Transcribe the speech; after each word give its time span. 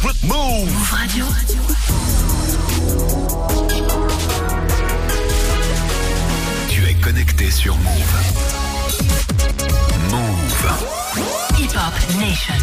Move 0.00 0.70
Radio. 0.92 1.24
Tu 6.68 6.84
es 6.84 6.94
connecté 6.94 7.50
sur 7.50 7.76
Move. 7.78 8.14
Move. 10.10 10.68
Hip 11.58 11.74
Hop 11.74 11.94
Nation. 12.20 12.54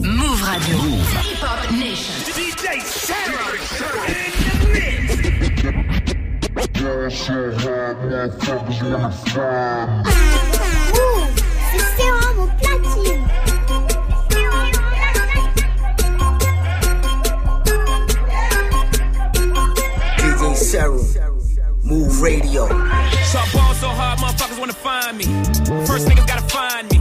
Move 0.00 0.42
Radio. 0.42 0.78
Move. 0.78 1.14
Hip 1.22 1.42
Hop 1.42 1.70
Nation. 1.70 2.14
DJ 2.34 2.80
Sarah 2.84 3.54
in 4.08 4.18
the 4.58 4.66
mix. 4.72 5.30
C'est 7.10 7.40
Cheryl, 20.70 21.02
Move 21.82 22.20
Radio. 22.22 22.68
So 22.68 23.38
I 23.40 23.50
ball 23.52 23.74
so 23.74 23.88
hard, 23.88 24.20
motherfuckers 24.20 24.56
wanna 24.56 24.72
find 24.72 25.18
me. 25.18 25.24
First 25.84 26.06
niggas 26.06 26.28
gotta 26.28 26.46
find 26.46 26.88
me. 26.92 26.98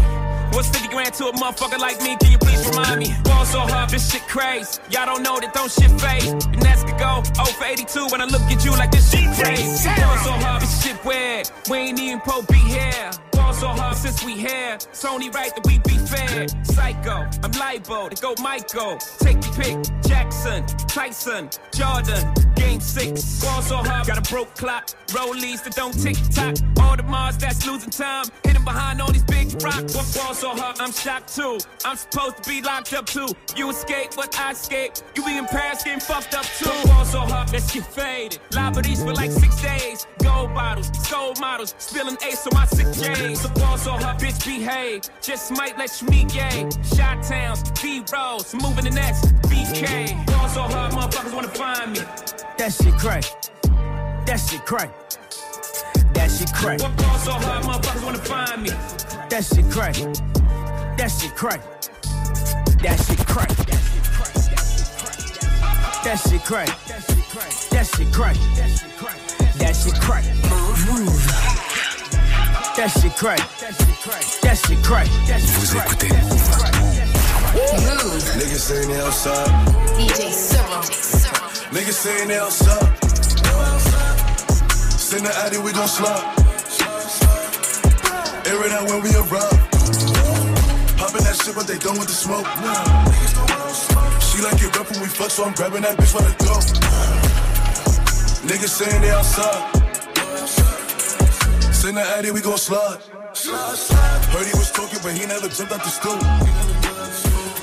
What's 0.56 0.70
50 0.70 0.88
grand 0.88 1.14
to 1.14 1.28
a 1.28 1.34
motherfucker 1.34 1.78
like 1.78 2.02
me? 2.02 2.18
Can 2.20 2.32
you 2.32 2.40
please 2.40 2.68
remind 2.68 3.00
me? 3.00 3.14
Ball 3.24 3.46
so 3.46 3.60
hard, 3.60 3.92
this 3.92 4.12
shit 4.12 4.24
crazy. 4.24 4.82
Y'all 4.90 5.06
don't 5.06 5.22
know 5.22 5.40
that 5.40 5.54
don't 5.54 5.72
shit 5.72 5.92
fade. 6.02 6.34
And 6.52 6.62
that's 6.64 6.84
could 6.84 6.98
go 6.98 7.22
0 7.36 7.46
for 7.46 7.66
82 7.66 8.08
when 8.08 8.22
I 8.22 8.26
look 8.26 8.42
at 8.42 8.66
you 8.66 8.72
like 8.72 8.90
this 8.90 9.12
shit 9.12 9.30
crazy. 9.38 9.88
Ball 10.02 10.18
so 10.18 10.32
hard, 10.32 10.64
this 10.64 10.84
shit 10.84 11.06
weird. 11.06 11.52
We 11.70 11.78
ain't 11.78 12.00
even 12.00 12.22
po 12.22 12.42
be 12.42 12.58
here. 12.58 13.12
So 13.60 13.68
hard 13.68 13.98
since 13.98 14.24
we 14.24 14.38
here. 14.38 14.76
It's 14.76 15.04
only 15.04 15.30
right 15.32 15.54
that 15.54 15.66
we 15.68 15.80
be 15.80 15.98
fair. 16.08 16.48
Psycho, 16.64 17.28
I'm 17.44 17.52
libo 17.52 18.08
to 18.08 18.22
go 18.22 18.34
Michael. 18.42 18.98
Take 19.20 19.44
your 19.44 19.54
pick. 19.56 19.78
Jackson, 20.08 20.66
Tyson, 20.88 21.50
Jordan. 21.74 22.34
Game 22.56 22.80
six. 22.80 23.42
Ball 23.44 23.62
so 23.62 23.76
hard, 23.78 24.08
got 24.08 24.18
a 24.18 24.34
broke 24.34 24.56
clock. 24.56 24.88
Rollies 25.08 25.62
that 25.66 25.76
don't 25.76 25.92
tick 25.92 26.16
tock. 26.32 26.56
All 26.82 26.96
the 26.96 27.04
Mars 27.04 27.38
that's 27.38 27.68
losing 27.68 27.90
time. 27.90 28.26
Hidden 28.46 28.64
behind 28.64 29.02
all 29.02 29.12
these 29.12 29.24
big 29.24 29.52
rocks. 29.62 29.94
What 29.94 30.08
ball 30.16 30.34
so 30.34 30.50
hard, 30.56 30.80
I'm 30.80 30.94
shocked 30.94 31.36
too. 31.36 31.60
I'm 31.84 31.98
supposed 31.98 32.44
to 32.44 32.50
be 32.50 32.62
locked 32.62 32.94
up 32.94 33.08
too. 33.08 33.28
You 33.58 33.70
escape, 33.72 34.12
but 34.16 34.40
I 34.40 34.52
escape. 34.52 34.94
You 35.16 35.26
be 35.26 35.38
in 35.38 35.46
Paris 35.46 35.84
getting 35.84 36.00
fucked 36.00 36.34
up 36.34 36.46
too. 36.46 36.72
Ball 36.88 37.04
so 37.04 37.20
hard, 37.20 37.52
let's 37.52 37.74
get 37.74 37.86
faded. 37.86 38.40
Liberties 38.54 39.04
for 39.04 39.14
like 39.14 39.32
six 39.32 39.62
days. 39.62 40.08
Gold 40.24 40.54
bottles, 40.54 40.90
gold 41.10 41.40
models. 41.42 41.76
Spilling 41.78 42.18
ace 42.26 42.48
on 42.48 42.54
my 42.54 42.66
sick 42.66 42.88
days. 42.94 43.49
The 43.54 43.60
ball 43.60 43.78
so 43.78 43.92
hard, 43.92 44.20
bitch 44.20 44.46
behave. 44.46 45.02
Just 45.22 45.52
might 45.52 45.78
let 45.78 46.02
you 46.02 46.08
meet 46.10 46.30
gay. 46.30 46.70
Shot 46.96 47.24
towns, 47.24 47.64
B 47.82 48.04
rolls, 48.14 48.54
moving 48.54 48.86
the 48.86 48.92
next 48.92 49.26
BK. 49.44 50.26
Ball 50.28 50.50
so 50.50 50.62
hard, 50.62 50.94
motherfuckers 50.94 51.34
wanna 51.34 51.48
find 51.50 51.92
me. 51.92 52.00
That 52.58 52.74
shit 52.74 52.94
crack. 52.98 53.24
That 54.26 54.38
shit 54.38 54.66
crack. 54.66 54.92
That 56.14 56.30
shit 56.32 56.54
crack. 56.54 56.82
What 56.82 56.98
ball 56.98 57.18
so 57.18 57.32
hard, 57.32 57.64
motherfuckers 57.66 58.04
wanna 58.04 58.20
find 58.20 58.64
me. 58.64 58.70
That 59.30 59.44
shit 59.44 59.70
crack. 59.70 59.96
That 60.98 61.12
shit 61.12 61.36
crack. 61.36 61.62
That 62.82 62.98
shit 63.00 63.26
crack. 63.26 63.50
That 66.04 66.18
shit 66.18 66.44
crack. 66.44 66.68
That 67.70 67.86
shit 67.86 68.12
crack. 68.14 68.38
That 69.60 69.76
shit 69.76 69.96
crack. 70.00 70.26
Move. 70.88 71.49
That 72.80 72.88
shit 72.92 73.14
crack. 73.18 73.40
That 74.40 74.56
shit 74.56 74.82
crack. 74.86 75.06
Vous 75.06 75.76
écoutez 75.76 76.08
Move. 76.08 76.40
Move. 77.84 78.24
Niggas 78.40 78.64
saying 78.72 78.88
they 78.88 79.02
outside. 79.02 79.52
DJ 80.00 80.32
Cyril. 80.32 80.80
Niggas 81.76 81.92
saying 81.92 82.30
they 82.30 82.40
outside. 82.40 82.88
Send 84.96 85.26
the 85.26 85.36
addy, 85.44 85.58
we 85.58 85.74
gon' 85.74 85.90
slide. 85.90 86.24
Air 88.48 88.66
it 88.66 88.72
out 88.72 88.88
when 88.88 89.04
we 89.04 89.12
arrive. 89.12 89.60
Popping 90.96 91.24
that 91.28 91.36
shit, 91.44 91.56
but 91.56 91.68
they 91.68 91.78
done 91.80 92.00
with 92.00 92.08
the 92.08 92.16
smoke. 92.16 92.48
She 94.24 94.42
like 94.42 94.56
it 94.64 94.74
rough 94.78 94.90
when 94.90 95.02
we 95.02 95.08
fuck, 95.08 95.32
so 95.32 95.44
I'm 95.44 95.54
grabbing 95.54 95.82
that 95.82 95.98
bitch 95.98 96.14
for 96.16 96.22
the 96.22 96.32
dope. 96.46 96.64
Niggas 98.48 98.70
saying 98.70 99.02
they 99.02 99.10
outside. 99.10 99.79
Send 101.90 101.98
the 101.98 102.06
addy, 102.06 102.30
we 102.30 102.40
gon' 102.40 102.56
slide. 102.56 103.02
Heard 103.02 104.46
he 104.46 104.54
was 104.54 104.70
talking, 104.70 105.02
but 105.02 105.10
he 105.18 105.26
never 105.26 105.50
jumped 105.50 105.74
out 105.74 105.82
the 105.82 105.90
stool. 105.90 106.22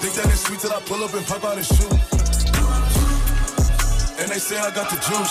Think 0.03 0.19
that 0.19 0.27
it's 0.27 0.43
sweet 0.43 0.59
till 0.59 0.75
I 0.75 0.83
pull 0.83 0.99
up 1.07 1.15
and 1.15 1.23
pop 1.31 1.47
out 1.47 1.55
his 1.55 1.71
shoe. 1.71 1.87
And 4.19 4.27
they 4.27 4.43
say 4.43 4.59
I 4.59 4.75
got 4.75 4.91
the 4.91 4.99
juice. 4.99 5.31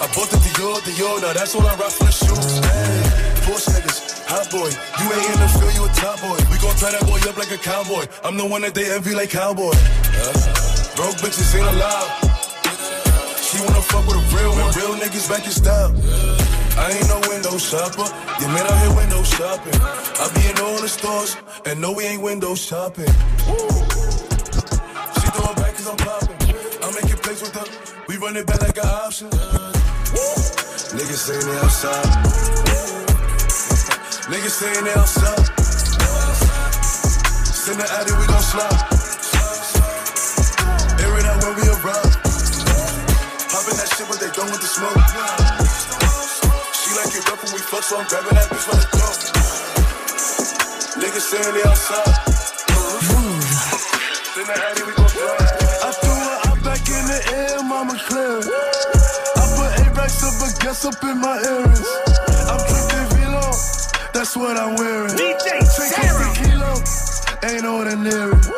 I 0.00 0.08
bought 0.16 0.32
the 0.32 0.40
Dior, 0.48 0.80
Dior, 0.80 1.20
now 1.20 1.36
that's 1.36 1.52
all 1.52 1.68
I 1.68 1.76
rock 1.76 1.92
for 1.92 2.08
the 2.08 2.16
shoes. 2.16 2.56
Hey, 2.64 3.04
Porsche 3.44 3.76
niggas, 3.76 4.24
hot 4.24 4.48
boy. 4.48 4.72
You 4.72 5.06
ain't 5.12 5.28
in 5.28 5.36
the 5.36 5.48
field, 5.52 5.74
you 5.76 5.84
a 5.84 5.92
top 5.92 6.24
boy. 6.24 6.40
We 6.48 6.56
gon' 6.64 6.72
tie 6.80 6.96
that 6.96 7.04
boy 7.04 7.20
up 7.28 7.36
like 7.36 7.52
a 7.52 7.60
cowboy. 7.60 8.08
I'm 8.24 8.40
the 8.40 8.48
one 8.48 8.64
that 8.64 8.72
they 8.72 8.88
envy 8.96 9.12
like 9.12 9.28
cowboy. 9.28 9.76
Broke 10.96 11.20
bitches 11.20 11.52
ain't 11.52 11.68
allowed. 11.68 12.16
She 13.44 13.60
wanna 13.60 13.84
fuck 13.84 14.08
with 14.08 14.16
a 14.16 14.24
real 14.32 14.56
one. 14.56 14.72
Real 14.72 14.96
niggas 14.96 15.28
back 15.28 15.44
in 15.44 15.52
style. 15.52 15.92
I 16.80 16.92
ain't 16.96 17.08
no 17.12 17.27
window 17.48 17.64
shopper. 17.64 18.04
You 18.40 18.48
man 18.48 18.66
out 18.66 18.78
here 18.82 18.94
window 18.94 19.22
shopping. 19.22 19.72
I 19.80 20.28
be 20.34 20.50
in 20.50 20.58
all 20.60 20.80
the 20.80 20.88
stores, 20.88 21.36
and 21.64 21.80
no, 21.80 21.92
we 21.92 22.04
ain't 22.04 22.22
window 22.22 22.54
shopping. 22.54 23.08
She 25.16 25.26
throwing 25.32 25.56
back 25.56 25.72
cause 25.72 25.88
I'm 25.88 25.96
popping. 25.96 26.36
I'm 26.84 26.92
making 26.94 27.16
plays 27.24 27.40
with 27.40 27.54
her. 27.54 27.64
We 28.06 28.18
run 28.18 28.36
it 28.36 28.46
back 28.46 28.60
like 28.60 28.76
an 28.76 28.86
option. 28.86 29.30
Niggas 30.92 31.22
saying 31.24 31.46
they 31.46 31.58
outside. 31.64 32.04
Niggas 34.28 34.56
saying 34.60 34.84
they 34.84 34.92
outside. 34.92 35.44
Send 37.48 37.80
the 37.80 37.88
addy, 37.96 38.12
we 38.12 38.26
gon' 38.26 38.42
slide. 38.42 38.76
Air 41.00 41.18
it 41.18 41.24
out 41.24 41.42
when 41.44 41.54
we 41.56 41.64
arrive. 41.68 42.12
Popping 43.48 43.76
that 43.80 43.88
shit, 43.96 44.06
but 44.06 44.20
they 44.20 44.30
done 44.36 44.50
with 44.52 44.60
the 44.60 44.66
smoke. 44.68 45.67
She 47.08 47.16
like 47.16 47.24
it 47.24 47.30
rough 47.30 47.44
when 47.44 47.52
we 47.54 47.60
fuck, 47.60 47.82
so 47.84 47.96
I'm 47.98 48.06
grabbing 48.08 48.34
that 48.36 48.48
bitch 48.52 48.64
for 48.68 48.76
the 48.76 48.84
dope. 48.92 49.20
Niggas 51.00 51.24
saying 51.24 51.54
they 51.56 51.64
outside. 51.64 52.14
Send 54.36 54.44
the 54.44 54.52
addy, 54.52 54.82
we 54.84 54.92
gon' 54.92 55.08
slide. 55.08 55.40
I 55.88 55.90
threw 56.04 56.12
her 56.12 56.38
out 56.52 56.60
back 56.64 56.84
in 56.84 57.04
the 57.08 57.20
air, 57.32 57.62
mama 57.64 57.96
clear. 57.96 58.44
I 58.44 59.44
put 59.56 59.80
eight 59.80 59.96
racks 59.96 60.20
of 60.20 60.36
baguettes 60.36 60.84
up 60.84 61.02
in 61.04 61.16
my 61.20 61.40
earrings. 61.48 61.88
I'm 62.44 62.60
drinking 62.68 63.08
Velo, 63.16 63.56
that's 64.12 64.36
what 64.36 64.58
I'm 64.58 64.76
wearing. 64.76 65.16
DJ 65.16 65.64
Take 65.64 65.96
Sarah. 65.96 66.28
a 66.28 66.34
kilo, 66.36 66.76
ain't 67.48 67.64
ordinary. 67.64 68.57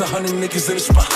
It's 0.00 0.08
a 0.08 0.16
hundred 0.16 0.32
niggas 0.32 0.64
in 0.72 0.80
the 0.80 0.80
spot. 0.80 1.12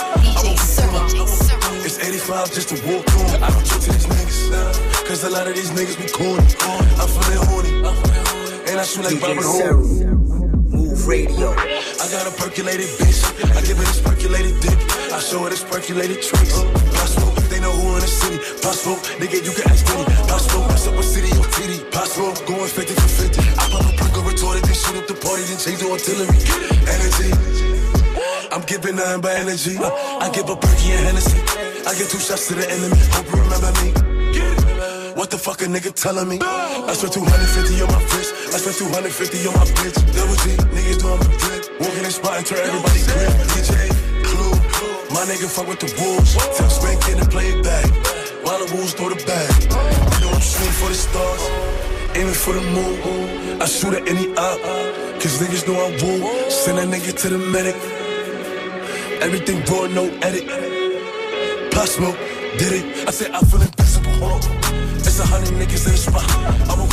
It's 1.89 1.97
85 2.05 2.53
just 2.53 2.69
to 2.69 2.77
walk 2.85 3.09
on. 3.17 3.41
I 3.41 3.49
don't 3.49 3.65
talk 3.65 3.81
to 3.81 3.89
these 3.89 4.05
niggas. 4.05 5.09
Cause 5.09 5.25
a 5.25 5.31
lot 5.33 5.49
of 5.49 5.57
these 5.57 5.73
niggas 5.73 5.97
be 5.97 6.05
corny. 6.13 6.45
I'm 7.01 7.09
feeling 7.09 7.41
horny. 7.49 7.73
And 8.69 8.77
I 8.77 8.85
shoot 8.85 9.09
like 9.09 9.25
Horry. 9.25 9.81
Move 10.69 11.01
Radio. 11.09 11.57
I 11.57 12.05
got 12.13 12.29
a 12.29 12.33
percolated 12.37 12.93
bitch. 13.01 13.25
I 13.57 13.65
give 13.65 13.81
her 13.81 13.89
this 13.89 14.05
percolated 14.05 14.61
dick. 14.61 14.77
I 15.09 15.17
show 15.17 15.41
her 15.45 15.49
this 15.49 15.65
percolated 15.65 16.21
tricks. 16.21 16.61
Possible, 16.93 17.33
they 17.49 17.65
know 17.65 17.73
who 17.73 17.97
in 17.97 18.05
the 18.05 18.13
city. 18.21 18.37
Possible, 18.61 19.01
nigga, 19.17 19.41
you 19.41 19.57
can 19.57 19.65
ask 19.73 19.81
Diddy. 19.89 20.05
Possible, 20.29 20.61
what's 20.69 20.85
up 20.85 20.93
with 20.93 21.09
city 21.09 21.33
or 21.41 21.49
titty? 21.57 21.81
Possible, 21.89 22.37
going 22.45 22.69
50 22.69 22.93
for 22.93 23.33
50. 23.33 23.49
I 23.49 23.65
pop 23.65 23.81
a 23.81 23.97
perk 23.97 24.13
or 24.13 24.29
retorted, 24.29 24.69
then 24.69 24.77
shoot 24.77 25.01
up 25.01 25.09
the 25.09 25.17
party, 25.17 25.41
then 25.49 25.57
change 25.57 25.81
the 25.81 25.89
artillery. 25.89 26.37
Energy. 26.85 27.74
I'm 28.55 28.63
giving 28.71 28.95
nothing 28.95 29.21
but 29.21 29.35
energy. 29.35 29.75
Uh, 29.75 29.91
I 30.23 30.31
give 30.31 30.47
a 30.47 30.55
perky 30.55 30.95
and 30.95 31.03
Hennessy. 31.11 31.43
I 31.91 31.91
give 31.99 32.07
two 32.07 32.23
shots 32.23 32.47
to 32.47 32.55
the 32.55 32.63
enemy. 32.63 33.03
Hope 33.11 33.27
you 33.27 33.43
remember 33.43 33.75
me. 33.83 33.91
What 35.19 35.35
the 35.35 35.39
fuck 35.43 35.59
a 35.63 35.67
nigga 35.67 35.91
telling 35.91 36.31
me? 36.31 36.39
I 36.39 36.95
spent 36.95 37.19
250 37.19 37.83
on 37.83 37.91
my 37.91 37.99
wrist. 38.15 38.31
I 38.55 38.63
spent 38.63 38.79
250 38.79 39.11
on 39.51 39.59
my 39.59 39.67
bitch. 39.75 39.99
Double 40.15 40.39
G, 40.47 40.55
niggas 40.71 41.03
doing 41.03 41.19
my 41.19 41.27
drip. 41.35 41.67
Walking 41.83 42.07
in 42.07 42.15
spot 42.15 42.39
and 42.39 42.47
turn 42.47 42.63
everybody 42.63 43.03
grip. 43.11 43.35
DJ, 43.59 43.91
Clue, 44.23 44.55
my 45.11 45.27
nigga 45.27 45.51
fuck 45.51 45.67
with 45.67 45.83
the 45.83 45.91
wolves. 45.99 46.39
Tell 46.55 46.71
Spank 46.71 47.03
in 47.11 47.19
and 47.19 47.31
play 47.35 47.51
it 47.51 47.59
back. 47.67 47.91
While 48.47 48.63
the 48.63 48.71
wolves 48.71 48.95
throw 48.95 49.11
the 49.11 49.19
bag. 49.27 49.51
You 49.67 50.31
know 50.31 50.31
I'm 50.31 50.39
shooting 50.39 50.79
for 50.79 50.95
the 50.95 50.99
stars. 50.99 51.43
Aiming 52.15 52.39
for 52.39 52.55
the 52.55 52.63
moon. 52.71 53.59
I 53.59 53.67
shoot 53.67 53.99
at 53.99 54.07
any 54.07 54.31
op. 54.39 54.63
Cause 55.19 55.43
niggas 55.43 55.67
know 55.67 55.75
I'm 55.75 55.99
woo. 55.99 56.23
Send 56.55 56.79
that 56.79 56.87
nigga 56.87 57.19
to 57.19 57.35
the 57.35 57.39
medic. 57.51 57.75
Everything 59.25 59.65
raw, 59.73 59.87
no 59.87 60.05
edit. 60.21 60.45
Pop 61.73 61.87
smoke, 61.89 62.19
did 62.59 62.73
it. 62.77 63.09
I 63.09 63.11
said 63.11 63.31
I 63.31 63.41
feel 63.41 63.63
invincible. 63.63 64.11
Hold 64.21 64.45
on. 64.45 64.53
It's 64.97 65.19
a 65.19 65.25
hundred 65.25 65.55
niggas 65.55 65.87
in 65.87 65.93
the 65.93 65.97
spot. 65.97 66.29
I'm 66.69 66.79
a 66.79 66.85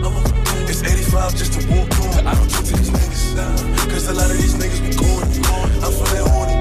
I'm 0.00 0.16
a 0.16 0.70
It's 0.70 0.82
85 0.82 1.36
just 1.36 1.52
to 1.52 1.68
walk 1.68 1.92
on. 2.00 2.26
I 2.26 2.32
don't 2.34 2.48
talk 2.48 2.64
to 2.64 2.76
these 2.76 2.88
niggas. 2.88 3.90
Cause 3.90 4.08
a 4.08 4.14
lot 4.14 4.30
of 4.30 4.38
these 4.38 4.54
niggas 4.54 4.80
be 4.88 4.96
going. 4.96 5.28
I'm 5.84 5.92
feeling 5.92 6.30
horny. 6.32 6.54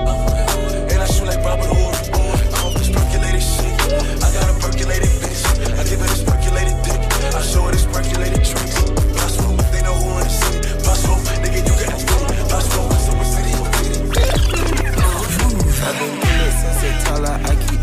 And 0.92 1.02
I 1.02 1.06
shoot 1.06 1.28
like 1.28 1.40
Robert 1.46 1.64
Horry. 1.64 1.95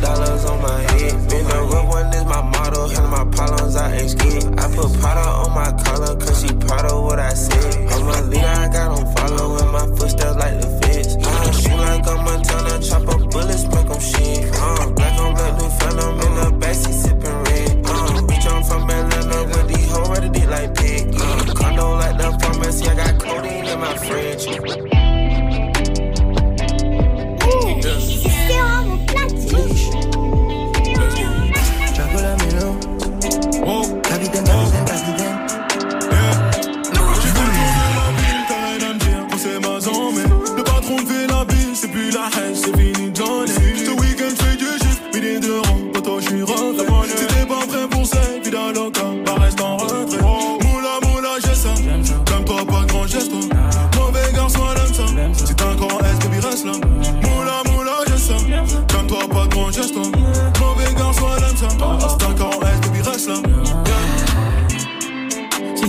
Toddler. 0.02 0.31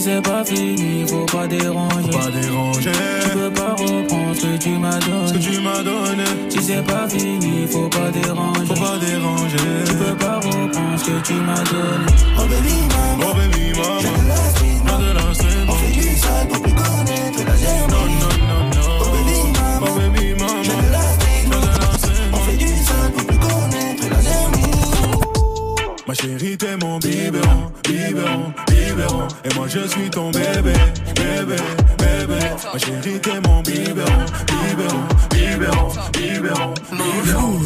C'est 0.04 0.22
pas 0.22 0.44
fini, 0.44 1.06
faut 1.08 1.26
pas 1.26 1.48
déranger. 1.48 2.10
Pas 2.12 2.30
déranger. 2.30 2.92
Tu 3.24 3.30
peux 3.38 3.52
pas 3.52 3.72
reprendre 3.72 4.36
ce 4.36 4.42
que 4.42 4.58
tu 4.58 4.70
m'as 4.72 5.00
Ce 5.00 5.06
que 5.06 5.10
donné. 5.10 5.40
tu 5.40 5.62
m'as 5.62 5.84
donné, 5.84 6.24
Si 6.50 6.62
c'est 6.62 6.84
pas 6.86 7.08
fini, 7.08 7.68
faut 7.72 7.88
pas 7.90 8.10
déranger. 8.12 8.66
faut 8.68 8.74
pas 8.74 8.98
déranger. 8.98 9.58
Tu 9.86 9.94
peux 9.96 10.16
pas 10.16 10.36
reprendre 10.38 10.98
ce 11.00 11.06
que 11.06 11.22
tu 11.28 11.34
m'as 11.34 11.64
donné. 11.64 12.06
Oh 12.38 12.42
baby, 12.42 12.74
maman, 12.92 13.32
Oh 13.32 13.34
baby 13.36 13.72
mama, 13.80 14.00
j'ai 14.02 14.24
de 14.24 14.28
la 14.28 14.36
street, 14.36 14.82
pas 14.86 14.98
de 14.98 15.12
la 15.14 15.24
on 15.70 15.74
fait 15.76 15.92
du 15.94 16.18
sale 16.18 16.48
pour 16.50 16.62
plus 16.62 16.74
connaître 16.74 17.40
la 17.48 17.56
germe. 17.56 17.92
Non, 17.92 18.06
non, 18.22 18.34
non, 18.50 18.62
non. 18.76 18.88
Oh 19.00 19.10
baby, 19.16 19.38
maman, 19.58 19.88
Oh 19.88 20.00
baby 20.00 20.26
mama, 20.40 20.64
j'ai 20.64 20.72
de 20.72 20.92
la 20.92 21.04
street, 21.16 21.46
pas 21.50 21.62
de 21.64 21.80
la 21.80 21.90
on 22.34 22.38
fait 22.40 22.58
du 22.58 22.68
sale 22.68 23.12
pour 23.16 23.26
plus 23.26 23.38
connaître 23.40 24.04
la 24.12 24.22
germe. 24.22 24.54
Ma 26.08 26.14
chérie, 26.14 26.58
t'es 26.58 26.76
mon 26.78 26.98
biberon, 27.00 27.72
biberon, 27.88 28.54
biberon. 28.54 28.73
Et 28.95 29.54
moi, 29.56 29.68
je 29.68 29.88
suis 29.88 30.10
ton 30.10 30.30
bébé, 30.30 30.74
bébé, 31.16 31.56
bébé. 31.98 32.40
Ma 32.72 32.78
chérie, 32.78 33.19
t'es 33.19 33.40
mon 33.42 33.62
biberon, 33.62 34.25
biberon, 34.48 35.07
biberon, 35.31 36.74
biberon. 36.92 37.60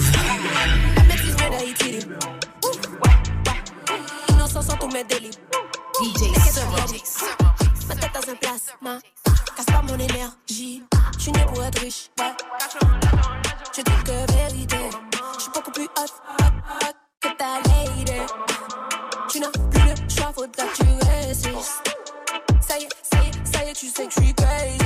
Ma 7.87 7.95
tête 7.95 8.11
dans 8.13 8.31
un. 8.31 8.99
Casse 9.55 9.65
pas 9.65 9.81
mon 9.81 9.95
énergie. 9.95 10.83
Je 11.17 11.21
suis 11.21 11.31
né 11.33 11.45
pour 11.53 11.63
être. 11.63 11.83
Ouais. 11.83 11.91
Je 13.75 13.81
dis 13.81 14.03
que 14.05 14.31
vérité. 14.33 14.77
Je 15.35 15.41
suis 15.41 15.51
beaucoup 15.53 15.71
plus 15.71 15.85
hot 15.85 16.11
que 17.19 17.27
ta 17.37 17.59
lady. 17.65 18.21
Tu 19.29 19.39
n'as 19.41 19.49
plus 19.49 19.81
le 19.81 20.09
choix, 20.09 20.31
faudra 20.33 20.63
que 20.67 20.77
tu 20.77 21.06
tu 23.79 23.87
sais 23.89 24.07
que 24.07 24.13
je 24.15 24.21
suis 24.21 24.33
crazy. 24.33 24.77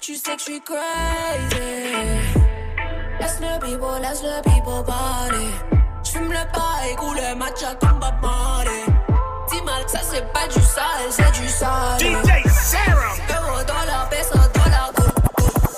Tu 0.00 0.14
sais 0.14 0.36
que 0.36 0.38
je 0.38 0.44
suis 0.44 0.60
crazy. 0.60 0.78
Laisse 3.18 3.40
le 3.40 3.58
people, 3.58 4.00
laisse 4.00 4.22
le 4.22 4.40
people 4.42 4.84
parler. 4.86 5.50
J'fume 6.04 6.30
le 6.30 6.52
pas 6.52 6.86
et 6.88 6.94
coule 6.94 7.16
le 7.16 7.34
matcha 7.34 7.74
comme 7.80 7.98
Bob 7.98 8.14
Marley. 8.22 8.84
Dis 9.50 9.60
mal 9.62 9.84
que 9.84 9.90
ça 9.90 9.98
c'est 10.02 10.32
pas 10.32 10.46
du 10.46 10.60
sale, 10.60 11.10
c'est 11.10 11.32
du 11.32 11.48
sale. 11.48 11.98
DJ 11.98 12.48
Serum. 12.48 13.18
Euro, 13.28 13.64
dollar, 13.64 14.08
peso, 14.08 14.38
dollar, 14.54 14.92
cool, 14.94 15.10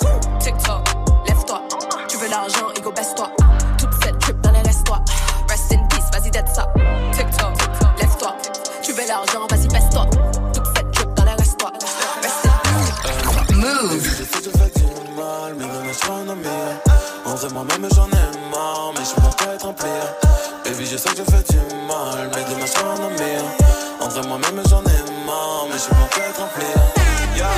cool. 0.00 0.38
TikTok, 0.38 0.86
lève-toi. 1.26 1.62
Tu 2.08 2.18
veux 2.18 2.28
l'argent, 2.28 2.68
ego, 2.76 2.92
baisse-toi. 2.92 3.30
Toute 3.78 3.94
cette 4.02 4.18
trip 4.18 4.38
dans 4.42 4.52
les 4.52 4.60
restoirs. 4.60 5.02
Rest 5.48 5.72
in 5.72 5.86
peace, 5.88 6.10
vas-y, 6.12 6.30
dead 6.30 6.46
ça. 6.46 6.66
TikTok, 7.12 7.54
lève-toi. 7.98 8.36
Tu 8.82 8.92
veux 8.92 9.06
l'argent, 9.06 9.46
Vrai, 17.40 17.48
moi-même, 17.54 17.88
j'en 17.94 18.04
ai 18.04 18.50
marre, 18.50 18.92
mais 18.94 19.02
je 19.02 19.14
peux 19.14 19.34
pas 19.42 19.54
être 19.54 19.64
un 19.64 19.72
player. 19.72 19.94
Baby, 20.62 20.84
je 20.84 20.98
sais 20.98 21.08
que 21.08 21.16
je 21.16 21.22
fais 21.22 21.42
du 21.48 21.56
mal, 21.88 22.28
mais 22.34 22.44
demain, 22.44 22.66
je 22.66 22.70
serai 22.70 22.84
un. 22.84 24.04
En 24.04 24.08
vrai, 24.08 24.22
moi-même, 24.28 24.62
j'en 24.68 24.82
ai 24.82 25.24
marre, 25.24 25.64
mais 25.70 25.78
je 25.78 25.88
peux 25.88 26.20
pas 26.20 26.28
être 26.28 26.42
un 26.42 26.48
player. 26.48 26.74
Yeah, 27.34 27.48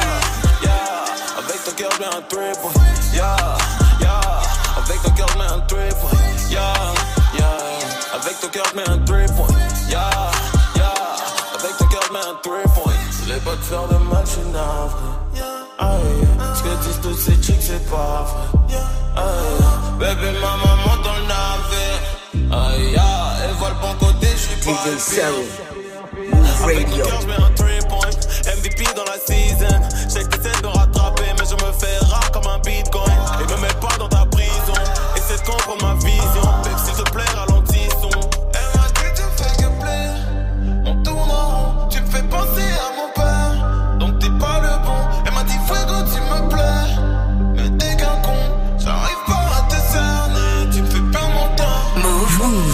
yeah, 0.63 1.05
avec 1.37 1.65
ton 1.65 1.73
cœur, 1.73 1.91
mets 1.99 2.07
un 2.07 2.23
triple. 2.29 2.79
Yeah, 3.13 3.37
yeah, 4.01 4.21
avec 4.77 5.03
ton 5.03 5.11
cœur, 5.11 5.27
un 5.51 5.61
triple. 5.63 6.17
Yeah, 6.49 6.75
yeah, 7.37 8.15
avec 8.15 8.39
ton 8.39 8.49
cœur, 8.51 8.67
mets 8.77 8.89
un 8.89 8.99
triple. 8.99 9.53
Yeah, 9.89 10.11
yeah, 10.77 10.95
avec 11.59 11.77
ton 11.77 11.87
cœur, 11.87 12.09
un 12.15 12.35
triple. 12.41 12.91
Je 13.11 13.23
voulais 13.25 13.41
pas 13.41 13.57
te 13.57 13.65
faire 13.65 13.89
de 13.89 13.97
mal, 13.97 14.25
je. 14.27 14.43
Aïe, 15.83 16.27
ce 16.55 16.63
que 16.63 16.69
disent 16.85 17.01
toutes 17.03 17.19
ces 17.19 17.43
chicks, 17.43 17.61
c'est 17.61 17.91
pas 17.91 18.25
vrai. 18.25 18.77
Aïe, 19.17 19.99
bébé, 19.99 20.31
maman 20.41 20.77
monte 20.87 21.03
dans 21.03 21.17
le 21.17 21.27
navire. 21.27 22.01
Aïe, 22.53 22.97
elle 23.45 23.55
voit 23.57 23.71
le 23.71 23.75
bon 23.81 23.95
côté, 24.07 24.29
je 24.33 24.37
suis 24.37 24.61
pas 24.61 24.73
DJ 24.73 25.19
Avec 26.63 26.87
un 26.87 27.89
point. 27.89 28.11
MVP 28.47 28.85
dans 28.95 29.05
la 29.05 29.19
season. 29.27 29.83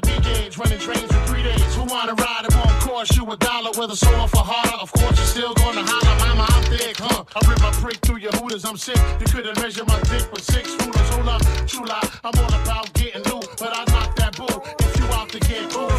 to 0.00 0.14
running 0.58 0.78
trains 0.78 1.10
for 1.12 1.26
three 1.26 1.42
days. 1.42 1.74
Who 1.74 1.84
wanna 1.84 2.14
ride? 2.14 2.44
It 2.44 2.54
won't 2.54 2.80
cost 2.80 3.16
you 3.16 3.30
a 3.30 3.36
dollar, 3.36 3.70
whether 3.76 3.96
so 3.96 4.08
or 4.20 4.28
for 4.28 4.44
harder. 4.44 4.76
Of 4.80 4.92
course, 4.92 5.16
you're 5.18 5.26
still 5.26 5.54
gonna 5.54 5.82
holler, 5.84 6.16
mama, 6.20 6.46
I'm 6.48 6.64
thick, 6.64 6.96
huh? 6.98 7.24
I 7.36 7.48
rip 7.48 7.60
my 7.60 7.70
prick 7.72 7.96
through 8.02 8.18
your 8.18 8.32
hooters, 8.32 8.64
I'm 8.64 8.76
sick. 8.76 8.98
You 9.20 9.26
couldn't 9.26 9.56
measure 9.60 9.84
my 9.86 10.00
dick 10.02 10.30
with 10.32 10.42
six 10.42 10.70
rulers. 10.80 11.08
Hold 11.10 11.28
up, 11.28 11.42
true 11.66 11.86
lie, 11.86 12.08
I'm 12.24 12.32
all 12.38 12.54
about 12.62 12.92
getting 12.94 13.22
new, 13.22 13.40
but 13.58 13.72
I 13.74 13.84
knock 13.92 14.16
that 14.16 14.36
boo 14.36 14.46
if 14.84 14.96
you 14.98 15.04
out 15.18 15.28
to 15.30 15.40
get 15.40 15.70
booed. 15.72 15.90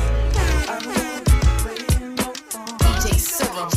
DJ 2.79 3.15
Serom. 3.19 3.74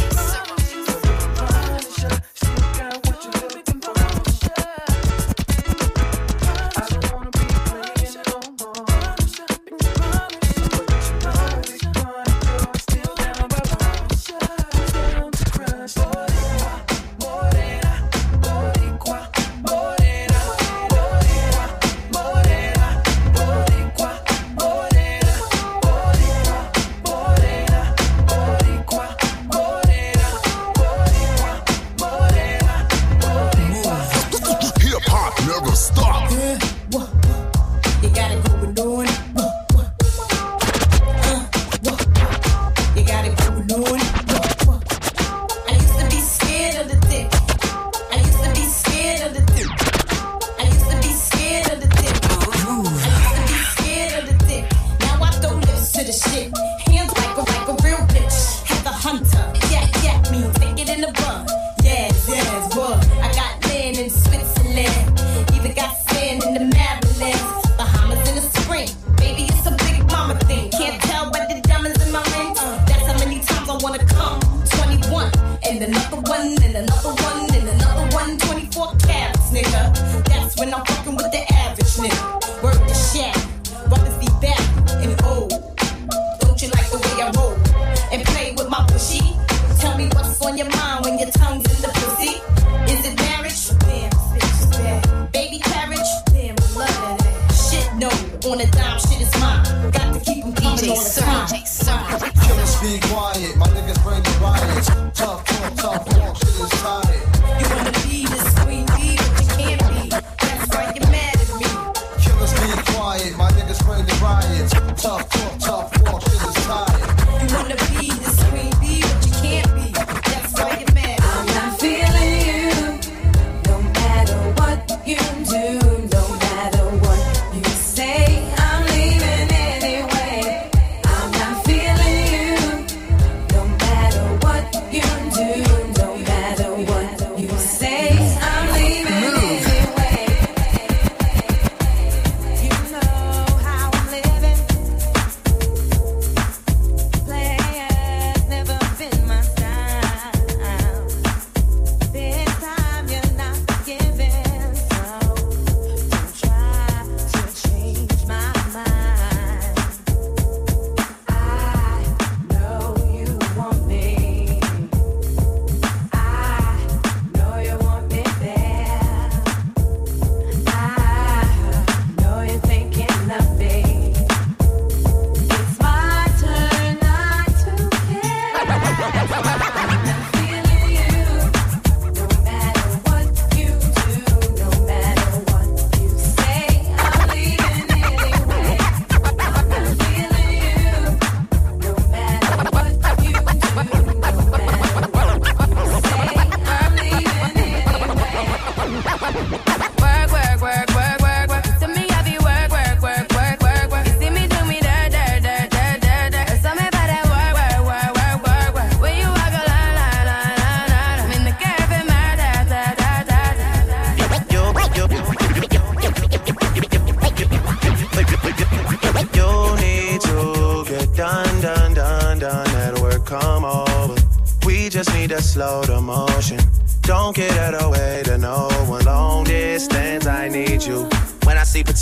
big 102.88 103.04
one. 103.12 103.17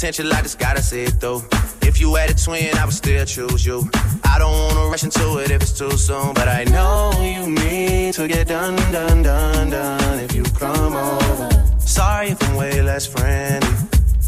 potential, 0.07 0.33
I 0.35 0.43
just 0.43 0.59
gotta 0.61 0.83
see 0.83 1.03
it 1.03 1.15
through. 1.21 1.43
If 1.83 2.01
you 2.01 2.15
had 2.15 2.31
a 2.31 2.35
twin, 2.35 2.77
I 2.79 2.85
would 2.85 2.95
still 2.95 3.25
choose 3.27 3.67
you. 3.67 3.91
I 4.25 4.39
don't 4.39 4.53
wanna 4.53 4.89
rush 4.89 5.03
into 5.03 5.39
it 5.39 5.51
if 5.51 5.63
it's 5.63 5.77
too 5.77 5.91
soon, 5.97 6.33
but 6.33 6.47
I 6.47 6.63
know 6.65 7.11
you 7.21 7.51
need 7.51 8.15
to 8.15 8.29
get 8.29 8.47
done, 8.47 8.77
done, 8.93 9.25
done, 9.25 9.71
done 9.71 10.19
if 10.21 10.33
you 10.33 10.45
come 10.45 10.95
over. 10.95 11.49
Sorry 11.81 12.29
if 12.29 12.41
I'm 12.45 12.55
way 12.55 12.83
less 12.83 13.05
friendly. 13.07 13.69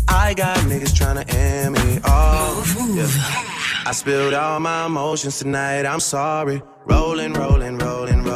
I 0.09 0.35
got 0.35 0.59
niggas 0.71 0.95
trying 0.97 1.25
to 1.25 1.37
end 1.37 1.75
me 1.75 2.01
off. 2.05 2.75
Yeah. 2.97 3.87
I 3.87 3.93
spilled 3.93 4.35
all 4.35 4.59
my 4.59 4.87
emotions 4.87 5.39
tonight, 5.39 5.87
I'm 5.87 6.01
sorry. 6.01 6.61
Rolling, 6.87 7.35
rolling, 7.35 7.79
rolling, 7.79 8.25
rolling 8.25 8.28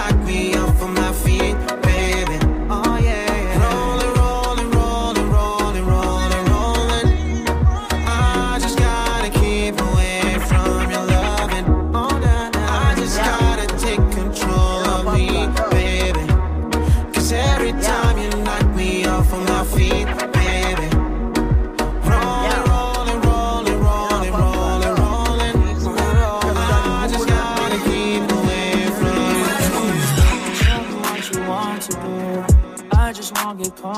knock 0.00 0.16
me 0.24 0.54
off 0.54 0.82
of 0.82 0.90
my 0.90 1.12
feet. 1.12 1.29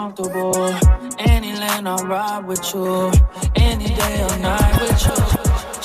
comfortable. 0.03 0.75
Any 1.21 1.53
land 1.53 1.89
I 1.89 1.95
ride 2.03 2.45
with 2.45 2.75
you, 2.75 3.13
any 3.55 3.87
day 3.87 4.17
or 4.29 4.37
night 4.39 4.75
with 4.81 5.01
you. 5.07 5.19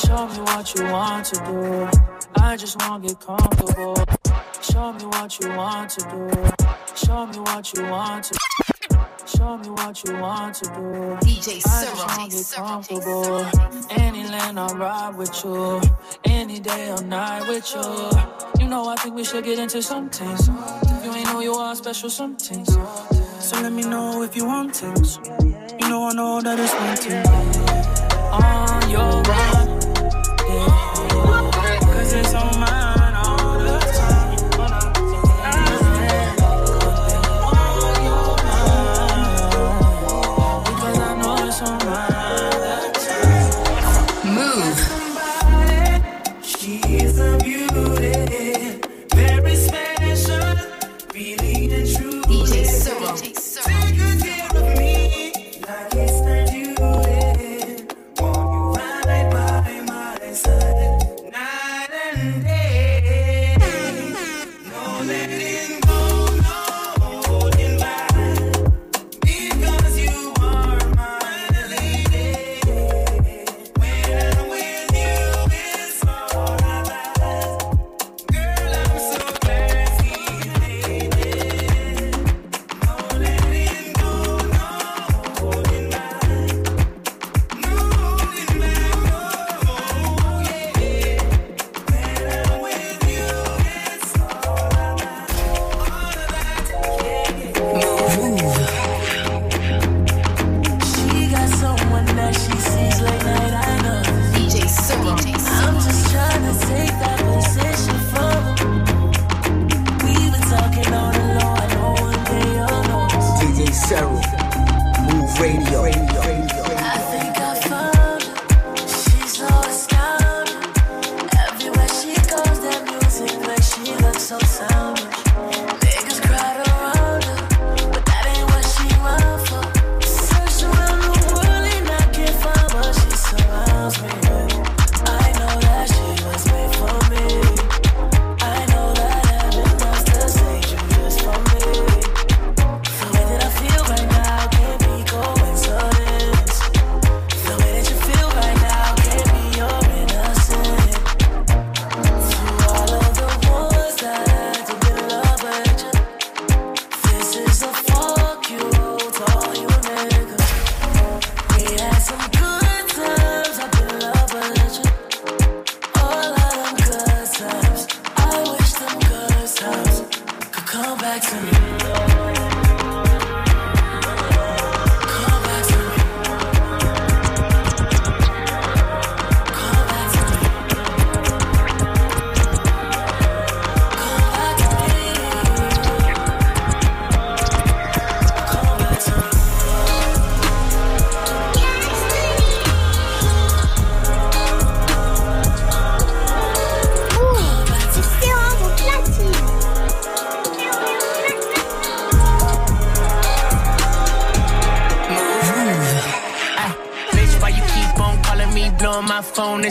Show 0.05 0.21
me 0.27 0.39
what 0.49 0.73
you 0.73 0.83
want 0.85 1.25
to 1.31 1.35
do. 1.45 1.89
I 2.35 2.57
just 2.57 2.79
wanna 2.81 3.07
get 3.07 3.19
comfortable. 3.19 3.95
Show 4.69 4.93
me 4.93 5.05
what 5.13 5.39
you 5.39 5.49
want 5.49 5.89
to 5.95 6.01
do. 6.13 6.23
Show 6.95 7.27
me 7.27 7.37
what 7.49 7.63
you 7.73 7.83
want 7.83 8.23
to. 8.23 8.33
Show 9.37 9.57
me 9.59 9.69
what 9.69 10.03
you 10.03 10.13
want 10.13 10.55
to 10.55 10.65
do. 10.77 10.87
DJ 11.25 11.47
I 11.63 11.83
just 11.85 12.07
wanna 12.07 12.29
get 12.35 12.47
comfortable. 12.55 13.45
Any 13.91 14.23
land 14.33 14.59
I 14.59 14.67
ride 14.73 15.15
with 15.15 15.35
you, 15.43 15.79
any 16.23 16.59
day 16.59 16.89
or 16.89 17.03
night 17.03 17.47
with 17.47 17.67
you. 17.75 18.63
You 18.63 18.67
know 18.67 18.89
I 18.89 18.95
think 18.95 19.13
we 19.13 19.23
should 19.23 19.43
get 19.43 19.59
into 19.59 19.83
something. 19.83 20.35
You 21.03 21.13
ain't 21.13 21.27
know 21.27 21.41
you 21.41 21.53
are 21.53 21.75
special 21.75 22.09
something. 22.09 22.65
So 23.47 23.61
let 23.61 23.71
me 23.71 23.81
know 23.81 24.23
if 24.23 24.35
you 24.35 24.43
want 24.43 24.83
it. 24.83 25.19
You 25.79 25.87
know 25.87 26.09
I 26.09 26.13
know 26.13 26.41
that 26.41 26.59
it's 26.59 26.73
wanting. 26.73 27.25
On 28.33 28.89
your 28.89 29.21
run. 29.21 29.76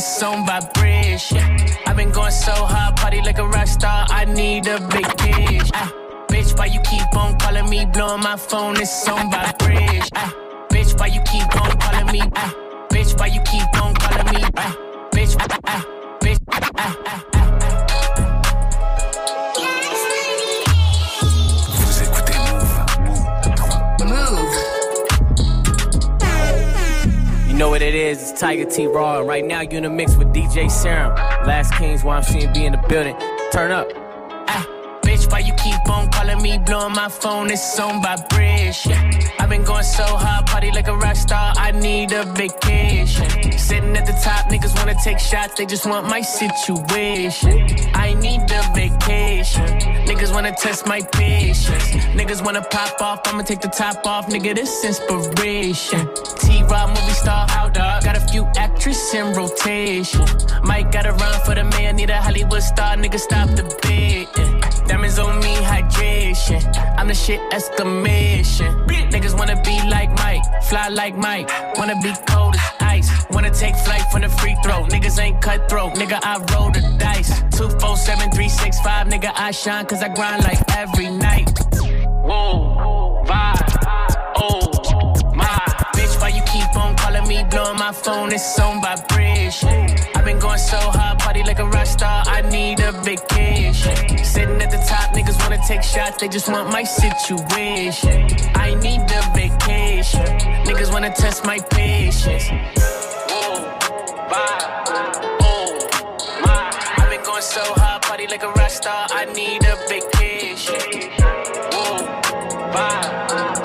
it's 0.07 0.23
on 0.23 0.47
vibration. 0.47 1.39
I've 1.87 1.97
been 1.97 2.13
going 2.13 2.31
so 2.31 2.53
hard, 2.53 2.97
party 2.97 3.21
like 3.23 3.39
a 3.39 3.47
rock 3.47 3.67
star. 3.67 4.07
I 4.09 4.25
need 4.25 4.67
a 4.69 4.79
big 4.79 5.07
bitch. 5.23 5.71
Ah, 5.75 5.93
bitch, 6.29 6.57
why 6.57 6.67
you 6.67 6.81
keep 6.81 7.15
on 7.17 7.39
calling 7.39 7.69
me, 7.69 7.87
blowing 7.87 8.23
my 8.23 8.37
phone? 8.37 8.77
It's 8.81 9.09
on 9.09 9.31
vibration. 9.31 9.56
Raw. 28.85 29.21
And 29.21 29.29
right 29.29 29.45
now 29.45 29.63
you 29.63 29.79
in 29.79 29.85
the 29.85 29.91
mix 29.91 30.17
with 30.17 30.29
DJ 30.35 30.67
Serom. 30.67 31.17
Last 31.47 31.73
Kings 31.75 32.03
YMCMB 32.03 32.57
in 32.57 32.73
the 32.73 32.89
building. 32.89 33.17
Turn 33.51 33.71
up. 33.71 33.89
Ah, 34.49 34.67
bitch, 35.03 35.31
why 35.31 35.39
you 35.39 35.55
keep 35.55 35.75
calling 36.27 36.43
me, 36.43 36.59
blowing 36.59 36.95
my 36.95 37.09
phone? 37.09 37.51
It's 37.51 37.79
on 37.79 38.03
vibration. 38.03 38.93
I've 39.39 39.49
been 39.49 39.65
going 39.65 39.85
so 39.85 40.05
hard, 40.05 40.47
party 40.47 40.71
like 40.73 40.89
a 40.89 40.97
rock 40.97 41.17
star. 41.17 41.53
I 41.57 41.71
need 41.73 42.13
a 42.13 42.25
vacation. 42.35 43.27
Sitting 43.59 43.97
at 43.97 44.07
the 44.07 44.19
top, 44.25 44.47
niggas 44.51 44.75
wanna 44.77 44.95
take 45.05 45.19
shots, 45.19 45.55
they 45.57 45.67
just 45.67 45.87
want 45.87 46.09
my 46.09 46.21
situation. 46.21 47.67
I 47.95 48.15
need 48.15 48.41
a 48.51 48.63
vacation. 48.75 49.67
Niggas 50.09 50.33
wanna 50.33 50.55
test 50.57 50.87
my 50.87 51.01
patience. 51.13 51.69
Niggas 52.19 52.45
wanna 52.45 52.63
pop 52.63 53.01
off, 53.01 53.21
I'ma 53.27 53.43
take 53.43 53.61
the 53.61 53.69
top 53.69 54.05
off, 54.07 54.27
nigga. 54.29 54.55
This 54.55 54.85
inspiration. 54.85 56.09
T 56.41 56.63
Rob 56.65 56.89
movie 56.89 57.19
star, 57.25 57.47
how 57.49 57.69
dog? 57.69 58.05
Got 58.05 58.17
a 58.17 58.27
few 58.33 58.45
actresses 58.57 59.15
in 59.15 59.35
rotation. 59.35 60.27
Might 60.63 60.91
gotta 60.91 61.13
run 61.13 61.41
for 61.45 61.55
the 61.55 61.65
man, 61.65 61.97
need 61.97 62.11
a 62.11 62.21
Hollywood 62.21 62.63
star, 62.63 62.97
nigga. 62.97 63.19
Stop 63.19 63.49
the 63.51 63.65
bait. 63.83 64.76
Diamonds 64.89 65.19
on 65.19 65.39
me, 65.41 65.55
hydration. 65.57 66.63
I'm 66.97 67.09
the 67.09 67.15
shit 67.15 67.41
exclamation. 67.53 68.73
Niggas 68.87 69.37
wanna 69.37 69.61
be 69.63 69.77
like 69.89 70.11
Mike, 70.19 70.43
fly 70.65 70.89
like 70.89 71.17
Mike. 71.17 71.51
Wanna 71.77 71.97
be 72.03 72.13
cold 72.29 72.55
as 72.55 72.71
ice. 72.81 73.11
Wanna 73.31 73.51
take 73.51 73.77
flight 73.77 74.03
from 74.13 74.23
the 74.23 74.29
free 74.29 74.57
throw. 74.63 74.85
Niggas 74.85 75.19
ain't 75.21 75.41
cutthroat, 75.41 75.95
nigga. 75.95 76.19
I 76.23 76.39
roll 76.55 76.71
the 76.71 76.83
dice. 76.99 77.43
Two, 77.57 77.69
four, 77.81 77.97
seven, 77.97 78.31
three, 78.31 78.49
six, 78.49 78.81
five. 78.81 79.09
Nigga, 79.09 79.33
I 79.35 79.51
shine 79.51 79.87
cause 79.87 80.03
I 80.03 80.09
grind 80.09 80.45
like 80.45 80.61
every 80.77 81.11
night. 81.11 81.51
Whoa, 82.29 83.25
vibe. 83.27 83.66
Blowing 87.51 87.79
my 87.79 87.93
phone? 87.93 88.33
It's 88.33 88.59
on 88.59 88.81
vibration. 88.83 89.97
I've 90.15 90.25
been 90.25 90.39
going 90.39 90.59
so 90.59 90.77
hard, 90.77 91.19
party 91.19 91.43
like 91.43 91.59
a 91.59 91.67
rock 91.67 91.87
star. 91.87 92.23
I 92.27 92.43
need 92.43 92.81
a 92.81 92.93
vacation. 92.93 94.25
Sitting 94.25 94.61
at 94.63 94.71
the 94.71 94.83
top, 94.89 95.15
niggas 95.15 95.39
wanna 95.43 95.59
take 95.67 95.83
shots, 95.83 96.21
they 96.21 96.29
just 96.29 96.49
want 96.49 96.71
my 96.71 96.85
situation. 96.85 98.29
I 98.55 98.75
need 98.75 99.01
a 99.01 99.23
vacation. 99.35 100.27
Niggas 100.67 100.93
wanna 100.93 101.15
test 101.15 101.45
my 101.45 101.59
patience. 101.71 102.51
So 107.39 107.63
hard, 107.77 108.03
party 108.03 108.27
like 108.27 108.43
a 108.43 108.51
rock 108.51 108.71
star. 108.71 109.07
I 109.11 109.25
need 109.27 109.63
a 109.65 109.77
vacation. 109.89 111.11
Whoa, 111.73 112.03
vibe. 112.75 113.56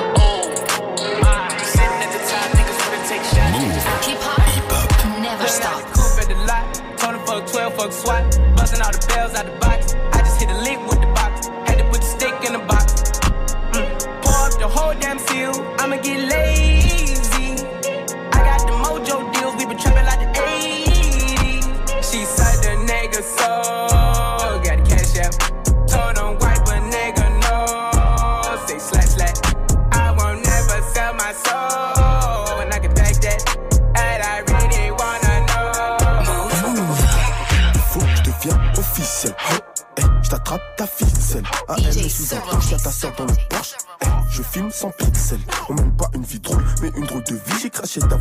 12. 8.11 8.55
Busting 8.57 8.81
all 8.81 8.91
the 8.91 9.05
bells 9.07 9.33
out 9.35 9.45
the 9.45 9.60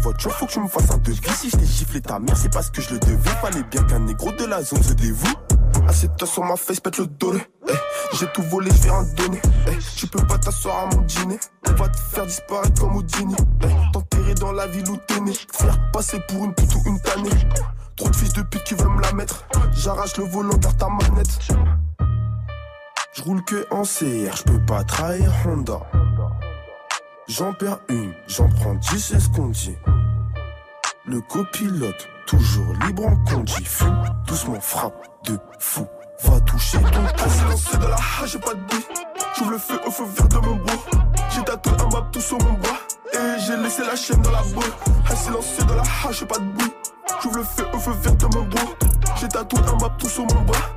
voiture, 0.00 0.32
faut 0.32 0.46
que 0.46 0.52
tu 0.52 0.60
me 0.60 0.68
fasses 0.68 0.90
un 0.90 0.98
devis. 0.98 1.20
Si 1.34 1.50
je 1.50 1.56
t'ai 1.56 1.66
giflé 1.66 2.00
ta 2.00 2.18
mère, 2.18 2.36
c'est 2.36 2.52
parce 2.52 2.70
que 2.70 2.80
je 2.80 2.94
le 2.94 2.98
devais. 2.98 3.30
Fallait 3.40 3.62
bien 3.64 3.82
qu'un 3.84 4.00
négro 4.00 4.32
de 4.32 4.44
la 4.44 4.62
zone 4.62 4.82
se 4.82 4.92
dévoue. 4.94 5.34
Assieds-toi 5.88 6.26
sur 6.26 6.44
ma 6.44 6.56
face, 6.56 6.80
pète 6.80 6.98
le 6.98 7.06
dos. 7.06 7.34
Hey, 7.34 7.76
j'ai 8.18 8.26
tout 8.32 8.42
volé, 8.42 8.70
je 8.70 8.82
vais 8.82 8.88
te 8.88 9.22
donner. 9.22 9.40
Hey, 9.66 9.78
tu 9.96 10.06
peux 10.06 10.24
pas 10.26 10.38
t'asseoir 10.38 10.86
à 10.88 10.94
mon 10.94 11.02
dîner. 11.02 11.38
On 11.68 11.72
va 11.72 11.88
te 11.88 11.98
faire 11.98 12.26
disparaître 12.26 12.80
comme 12.80 12.96
Houdini. 12.96 13.34
Hey, 13.62 13.74
T'enterrer 13.92 14.34
dans 14.34 14.52
la 14.52 14.66
ville 14.66 14.88
où 14.90 14.96
t'es 15.06 15.20
né. 15.20 15.32
Faire 15.52 15.78
passer 15.92 16.20
pour 16.28 16.44
une 16.44 16.54
pute 16.54 16.74
ou 16.74 16.82
une 16.86 17.00
tannée. 17.00 17.30
Trop 17.96 18.08
de 18.08 18.16
fils 18.16 18.32
de 18.32 18.42
pute 18.42 18.64
qui 18.64 18.74
veulent 18.74 18.88
me 18.88 19.02
la 19.02 19.12
mettre. 19.12 19.44
J'arrache 19.72 20.16
le 20.16 20.24
volant 20.24 20.58
vers 20.60 20.76
ta 20.76 20.88
manette. 20.88 21.38
Je 23.12 23.22
roule 23.22 23.42
que 23.44 23.66
en 23.70 23.82
CR, 23.82 24.36
je 24.36 24.42
peux 24.44 24.64
pas 24.64 24.84
trahir 24.84 25.32
Honda. 25.46 25.80
J'en 27.31 27.53
perds 27.53 27.79
une, 27.88 28.12
j'en 28.27 28.49
prends 28.49 28.75
dix, 28.75 28.99
c'est 28.99 29.21
ce 29.21 29.29
qu'on 29.29 29.47
dit. 29.51 29.77
Le 31.07 31.21
copilote, 31.21 32.09
toujours 32.27 32.75
libre 32.85 33.07
en 33.07 33.16
conduit. 33.19 33.64
Fume, 33.64 34.03
doucement 34.27 34.61
frappe 34.61 35.07
de 35.27 35.38
fou. 35.61 35.87
Va 36.25 36.40
toucher 36.40 36.79
ton 36.79 36.88
cou. 36.90 37.31
C'est 37.57 37.79
de 37.79 37.87
la 37.87 37.95
hache, 37.95 38.33
j'ai 38.33 38.38
pas 38.40 38.55
de 38.55 38.61
bruit. 38.62 38.85
J'ouvre 39.38 39.53
le 39.53 39.59
feu 39.59 39.81
au 39.87 39.90
feu 39.93 40.05
vert 40.07 40.27
de 40.27 40.38
mon 40.38 40.57
beau. 40.57 40.73
J'ai 41.31 41.45
tatoué 41.45 41.73
un 41.75 41.88
map 41.90 42.09
tout 42.11 42.21
sur 42.21 42.38
mon 42.38 42.53
bras. 42.55 42.81
Et 43.12 43.40
j'ai 43.47 43.57
laissé 43.59 43.83
la 43.85 43.95
chaîne 43.95 44.21
dans 44.23 44.33
la 44.33 44.43
boule. 44.43 44.64
Un 45.09 45.14
silencieux 45.14 45.64
de 45.66 45.75
la 45.75 45.83
hache, 45.83 46.19
j'ai 46.19 46.27
pas 46.27 46.38
de 46.38 46.53
bruit. 46.53 46.73
J'ouvre 47.23 47.37
le 47.37 47.45
feu 47.45 47.64
au 47.73 47.79
feu 47.79 47.93
vert 47.93 48.16
de 48.16 48.27
mon 48.27 48.43
beau. 48.43 48.75
J'ai 49.21 49.29
tatoué 49.29 49.61
un 49.61 49.77
map 49.81 49.95
tout 49.97 50.09
sur 50.09 50.25
mon 50.25 50.43
bras. 50.43 50.69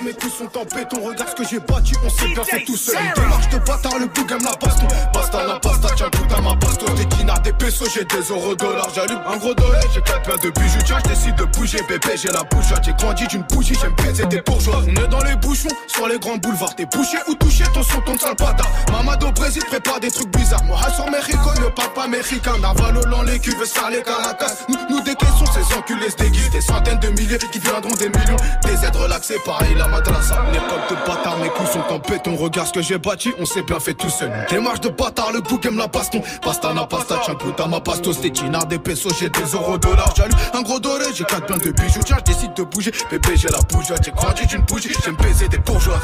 Mes 0.00 0.12
coups 0.12 0.32
sont 0.34 0.58
en 0.58 0.64
béton. 0.64 1.04
Regarde 1.04 1.30
ce 1.30 1.34
que 1.34 1.48
j'ai 1.48 1.58
bâti, 1.58 1.92
on 2.04 2.08
s'est 2.08 2.28
bien 2.28 2.44
fait 2.44 2.64
tout 2.64 2.76
seul. 2.76 2.96
Démarche 3.14 3.48
de 3.50 3.58
bâtard, 3.58 3.98
le 3.98 4.06
bougam 4.06 4.40
la 4.42 4.52
baston. 4.52 4.88
Basta 5.12 5.44
la 5.46 5.58
pasta, 5.58 5.88
tiens 5.96 6.10
coup 6.10 6.34
à 6.34 6.40
ma 6.40 6.54
baston. 6.54 6.92
Des 6.94 7.04
dinars, 7.04 7.40
des 7.40 7.52
pesos, 7.52 7.88
j'ai 7.94 8.04
des 8.04 8.22
euros 8.30 8.54
dollars. 8.54 8.88
J'allume 8.94 9.20
un 9.26 9.36
gros 9.36 9.54
dollar, 9.54 9.82
j'ai 9.92 10.00
quatre 10.02 10.22
pains 10.22 10.42
de 10.42 10.50
bijoux. 10.50 10.78
Tiens, 10.84 10.98
je 11.04 11.10
décide 11.10 11.34
de 11.36 11.44
bouger, 11.44 11.82
bébé, 11.88 12.16
j'ai 12.16 12.28
la 12.28 12.42
bouche. 12.44 12.66
J'ai 12.82 12.92
grandi 12.94 13.26
d'une 13.26 13.42
bougie, 13.42 13.74
j'aime 13.80 13.94
baiser 13.96 14.26
des 14.26 14.40
bourgeois. 14.40 14.82
On 14.86 15.02
est 15.02 15.08
dans 15.08 15.22
les 15.22 15.36
bouchons, 15.36 15.68
sur 15.86 16.08
les 16.08 16.18
grands 16.18 16.36
boulevards. 16.36 16.74
T'es 16.74 16.86
bouché 16.86 17.18
ou 17.28 17.34
touché, 17.34 17.64
ton 17.74 17.82
son, 17.82 18.00
ton 18.00 18.18
sale 18.18 18.36
bâtard. 18.36 18.70
Mamad 18.90 19.22
au 19.24 19.32
Brésil 19.32 19.62
prépare 19.66 20.00
des 20.00 20.10
trucs 20.10 20.34
bizarres. 20.36 20.64
Moi, 20.64 20.78
sur 20.94 21.10
Mexico, 21.10 21.50
le 21.60 21.70
papa 21.70 22.02
américain. 22.04 22.58
Naval 22.60 22.96
au 22.96 23.06
lent, 23.06 23.22
les 23.22 23.38
cuves, 23.38 23.64
ça 23.64 23.90
les 23.90 24.02
caracas. 24.02 24.54
Nous, 24.68 24.76
nous 24.88 25.00
décaissons 25.00 25.44
ces 25.52 25.74
enculés 25.74 26.10
se 26.10 26.16
déguisent. 26.16 26.50
Des 26.50 26.60
centaines 26.60 27.00
de 27.00 27.08
milliers 27.08 27.38
qui 27.38 27.58
deviendront 27.58 27.94
des 27.94 28.08
millions. 28.08 28.36
Des 28.64 28.84
aides 28.84 28.96
relaxées, 28.96 29.38
pareil, 29.44 29.74
la 29.82 29.88
madrasa. 29.88 30.36
Une 30.48 30.56
époque 30.56 30.90
de 30.90 30.94
bâtard, 31.06 31.38
mes 31.38 31.48
coups 31.48 31.70
sont 31.70 31.84
en 31.90 31.98
béton. 31.98 32.36
Regarde 32.36 32.68
ce 32.68 32.72
que 32.72 32.82
j'ai 32.82 32.98
bâti, 32.98 33.32
on 33.38 33.44
s'est 33.44 33.62
bien 33.62 33.80
fait 33.80 33.94
tout 33.94 34.10
seul. 34.10 34.30
Démarche 34.48 34.80
de 34.80 34.88
bâtard, 34.88 35.32
le 35.32 35.40
bouc 35.40 35.64
aime 35.66 35.78
la 35.78 35.86
baston. 35.86 36.22
Pasta 36.42 36.72
na 36.72 36.86
pasta, 36.86 37.20
tiens, 37.24 37.36
à 37.58 37.68
ma 37.68 37.80
pastos. 37.80 38.20
Des 38.20 38.30
dinars, 38.30 38.66
des 38.66 38.78
pesos, 38.78 39.10
j'ai 39.18 39.28
des 39.28 39.44
euros 39.54 39.78
dollars. 39.78 40.12
J'allume 40.16 40.36
un 40.54 40.62
gros 40.62 40.78
doré, 40.78 41.04
j'ai 41.14 41.24
quatre 41.24 41.46
plein 41.46 41.58
de 41.58 41.70
bijoux. 41.70 42.00
Tiens, 42.04 42.18
je 42.18 42.32
décide 42.32 42.54
de 42.54 42.62
bouger. 42.62 42.92
Bébé, 43.10 43.36
j'ai 43.36 43.48
la 43.48 43.58
bougeotte. 43.68 44.04
J'ai 44.04 44.12
grandi 44.12 44.46
d'une 44.46 44.62
bougie, 44.62 44.92
j'aime 45.04 45.16
baiser 45.16 45.48
des 45.48 45.58
bourgeois. 45.58 46.00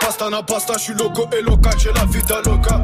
Basta 0.00 0.30
na 0.30 0.42
pasta, 0.42 0.74
je 0.74 0.82
suis 0.82 0.94
loco 0.94 1.28
et 1.36 1.42
local, 1.42 1.74
j'ai 1.78 1.92
la 1.92 2.04
vie 2.06 2.22
loca. 2.46 2.80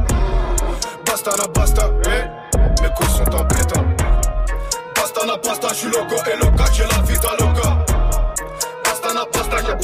Basta 1.04 1.30
na 1.38 1.48
pasta, 1.48 1.90
eh, 2.04 2.82
mes 2.82 2.88
couilles 2.94 3.16
sont 3.16 3.34
en 3.34 3.44
béton. 3.44 3.84
Basta 4.94 5.26
na 5.26 5.36
pasta, 5.38 5.68
je 5.70 5.74
suis 5.74 5.88
loco 5.88 6.14
et 6.26 6.44
local, 6.44 6.66
j'ai 6.72 6.84
la 6.84 7.02
vie 7.02 7.75
loca. 9.16 9.16
Basta 9.16 9.16
na 9.16 9.26
pasta, 9.26 9.62
j'ai 9.62 9.76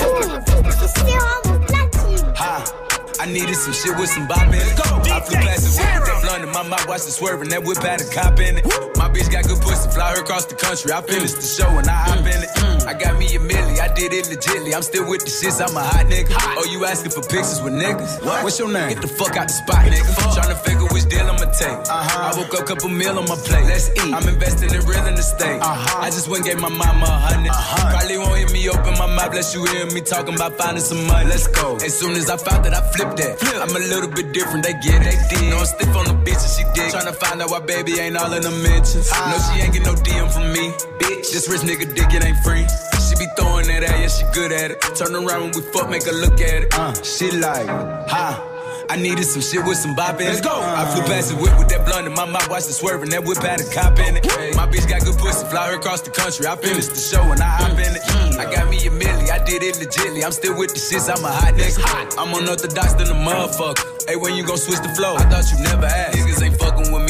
Ha. 2.35 2.82
I 3.21 3.27
needed 3.27 3.57
some 3.57 3.73
shit 3.73 3.97
with 3.99 4.09
some 4.09 4.27
bop 4.27 4.47
in 4.49 4.55
it. 4.55 4.79
I 5.11 5.21
flew 5.21 5.39
past 5.41 5.65
the 5.65 5.83
whip 5.83 6.01
with 6.01 6.07
that 6.07 6.23
blunt 6.23 6.45
in 6.45 6.51
my 6.51 6.63
mouth, 6.63 6.87
watched 6.89 7.09
it 7.09 7.13
swerving. 7.13 7.49
That 7.51 7.65
whip 7.65 7.79
had 7.79 8.01
a 8.01 8.09
cop 8.11 8.39
in 8.41 8.59
it. 8.59 8.65
My 8.97 9.09
bitch 9.09 9.31
got 9.31 9.45
good 9.45 9.61
pussy, 9.61 9.91
fly 9.91 10.15
her 10.15 10.23
across 10.23 10.47
the 10.47 10.55
country. 10.55 10.93
I 10.93 11.03
finished 11.03 11.37
the 11.37 11.47
show 11.47 11.69
and 11.79 11.89
I 11.89 11.97
hop 12.09 12.25
in 12.25 12.41
it. 12.43 12.51
Mm, 12.57 12.79
mm. 12.79 12.87
I 12.87 12.95
got 12.95 13.19
me 13.19 13.27
a 13.35 13.41
milli, 13.41 13.81
I 13.81 13.93
did 13.95 14.13
it 14.13 14.27
legitly. 14.27 14.75
I'm 14.75 14.83
still 14.83 15.09
with 15.09 15.25
the 15.25 15.31
shits, 15.31 15.61
I'm 15.61 15.77
a 15.77 15.83
hot 15.83 16.07
nigga. 16.07 16.35
Oh, 16.59 16.67
you 16.71 16.85
asking 16.87 17.13
for 17.13 17.23
pictures 17.23 17.61
with 17.63 17.75
niggas? 17.75 18.25
What? 18.25 18.45
What's 18.45 18.59
your 18.59 18.73
name? 18.73 18.89
Get 18.95 19.03
the 19.03 19.09
fuck 19.09 19.37
out 19.37 19.49
the 19.49 19.55
spot, 19.55 19.87
nigga. 19.87 20.13
Tryna 20.37 20.59
figure 20.65 20.87
which 20.93 21.07
deal 21.09 21.27
I'ma 21.27 21.51
take. 21.53 21.83
Uh-huh. 21.89 22.31
I 22.31 22.39
woke 22.39 22.55
up, 22.55 22.67
couple 22.67 22.89
meal 22.89 23.19
on 23.19 23.27
my 23.27 23.37
plate. 23.37 23.67
Let's 23.67 23.91
eat. 23.91 24.15
I'm 24.15 24.27
investing 24.29 24.71
in 24.71 24.81
real 24.87 25.03
estate. 25.19 25.61
Uh-huh. 25.61 26.01
I 26.01 26.11
just 26.11 26.29
went 26.29 26.47
and 26.47 26.55
gave 26.55 26.61
my 26.61 26.69
mama 26.69 27.07
a 27.07 27.43
100 27.43 27.51
uh-huh. 27.51 27.91
Probably 27.91 28.19
won't 28.19 28.39
hear 28.39 28.51
me 28.51 28.69
open 28.69 28.95
my 28.99 29.07
mouth, 29.07 29.33
bless 29.33 29.55
you 29.55 29.65
hear 29.67 29.87
me 29.91 30.01
talking 30.01 30.35
about 30.35 30.57
finding 30.59 30.83
some 30.83 31.07
money. 31.07 31.29
Let's 31.29 31.47
go. 31.49 31.77
As 31.77 31.99
soon 31.99 32.13
as 32.13 32.31
I 32.31 32.37
found 32.37 32.65
that, 32.65 32.75
I 32.75 32.83
flipped 32.93 33.02
that. 33.17 33.39
I'm 33.63 33.75
a 33.75 33.79
little 33.79 34.11
bit 34.11 34.33
different, 34.33 34.65
they 34.65 34.75
get 34.75 35.03
it. 35.03 35.19
They. 35.31 35.51
No, 35.51 35.59
I'm 35.59 35.67
stiff 35.67 35.95
on 35.97 36.07
the 36.07 36.17
bitch 36.23 36.43
and 36.43 36.53
she 36.53 36.65
dig. 36.75 36.93
Tryna 36.93 37.15
find 37.17 37.43
out 37.43 37.51
why 37.51 37.61
baby 37.61 37.99
ain't 37.99 38.17
all 38.17 38.33
in 38.33 38.43
the 38.43 38.51
mentions. 38.51 39.11
No, 39.11 39.37
she 39.51 39.63
ain't 39.63 39.73
get 39.73 39.85
no 39.85 39.95
DM 39.95 40.31
from 40.31 40.53
me. 40.53 40.71
Bitch, 40.99 41.33
this 41.33 41.49
rich 41.49 41.63
nigga 41.63 41.93
dick, 41.95 42.13
it 42.13 42.25
ain't 42.25 42.39
free. 42.45 42.67
She 43.03 43.17
be 43.17 43.27
throwing 43.37 43.67
that 43.69 43.83
at, 43.83 43.99
yeah, 43.99 44.09
she 44.09 44.25
good 44.33 44.53
at 44.53 44.71
it. 44.71 44.81
Turn 44.97 45.15
around 45.15 45.41
when 45.43 45.53
we 45.53 45.63
fuck, 45.73 45.91
make 45.91 46.05
her 46.05 46.13
look 46.13 46.41
at 46.41 46.65
it. 46.65 46.75
Uh, 46.75 46.93
she 47.03 47.31
like, 47.33 47.67
ha. 48.09 48.52
I 48.93 48.97
needed 48.97 49.25
some 49.25 49.41
shit 49.41 49.65
with 49.65 49.79
some 49.79 49.95
bop 49.97 50.21
in 50.21 50.29
it. 50.29 50.37
Let's 50.37 50.43
go. 50.43 50.53
I 50.53 50.85
flew 50.93 51.01
past 51.09 51.33
the 51.33 51.37
whip 51.41 51.57
with 51.57 51.73
that 51.73 51.87
blunt 51.89 52.07
in 52.07 52.13
my 52.13 52.29
mouth, 52.29 52.45
watched 52.51 52.69
it 52.69 52.77
swerving. 52.77 53.09
That 53.09 53.25
whip 53.25 53.41
had 53.41 53.57
a 53.57 53.65
cop 53.73 53.97
in 53.97 54.21
it. 54.21 54.29
My 54.53 54.69
bitch 54.69 54.85
got 54.85 55.01
good 55.01 55.17
pussy, 55.17 55.49
fly 55.49 55.73
her 55.73 55.81
across 55.81 56.03
the 56.03 56.13
country. 56.13 56.45
I 56.45 56.61
finished 56.61 56.93
the 56.93 57.01
show 57.01 57.25
and 57.25 57.41
I 57.41 57.49
hop 57.57 57.73
in 57.73 57.89
it. 57.89 58.05
Mm. 58.05 58.37
I 58.37 58.45
got 58.53 58.69
me 58.69 58.77
a 58.85 58.93
milli, 58.93 59.33
I 59.33 59.41
did 59.49 59.65
it 59.65 59.81
legitly. 59.81 60.21
I'm 60.21 60.33
still 60.37 60.53
with 60.61 60.77
the 60.77 60.81
shits, 60.81 61.09
I'm 61.09 61.25
a 61.25 61.33
hot 61.33 61.57
nigga. 61.57 61.81
I'm 62.21 62.37
unorthodox 62.37 62.93
than 63.01 63.09
a 63.09 63.17
motherfucker. 63.17 63.81
Hey, 64.05 64.17
when 64.17 64.37
you 64.37 64.45
gon' 64.45 64.59
switch 64.61 64.85
the 64.85 64.93
flow? 64.93 65.17
I 65.17 65.25
thought 65.25 65.49
you 65.49 65.65
never 65.65 65.89
asked. 65.89 66.19
Niggas 66.19 66.43
ain't 66.45 66.59
fucking 66.61 66.93
with 66.93 67.02